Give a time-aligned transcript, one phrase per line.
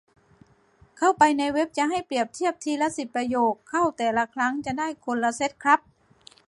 [0.97, 5.79] เข้าไปในเว็บจะให้เปรียบเทียบทีละสิบประโยค เข้าแต่ละครั้งจะได้คนละเซ็ตครับ